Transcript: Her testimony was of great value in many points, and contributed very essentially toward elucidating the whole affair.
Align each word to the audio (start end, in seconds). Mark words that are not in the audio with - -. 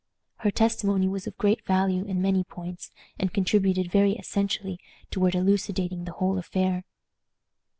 Her 0.37 0.49
testimony 0.49 1.07
was 1.07 1.27
of 1.27 1.37
great 1.37 1.63
value 1.63 2.03
in 2.05 2.23
many 2.23 2.43
points, 2.43 2.89
and 3.19 3.31
contributed 3.31 3.91
very 3.91 4.13
essentially 4.13 4.79
toward 5.11 5.35
elucidating 5.35 6.05
the 6.05 6.13
whole 6.13 6.39
affair. 6.39 6.85